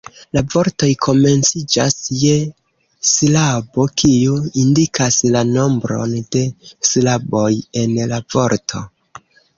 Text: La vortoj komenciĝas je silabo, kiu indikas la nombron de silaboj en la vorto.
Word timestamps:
La 0.35 0.41
vortoj 0.51 0.87
komenciĝas 1.05 1.97
je 2.21 2.31
silabo, 3.09 3.85
kiu 4.03 4.39
indikas 4.63 5.19
la 5.37 5.45
nombron 5.53 6.17
de 6.37 6.43
silaboj 6.93 7.49
en 7.85 7.95
la 8.15 8.21
vorto. 8.37 8.83